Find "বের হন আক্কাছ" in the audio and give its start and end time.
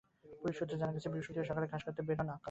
2.07-2.39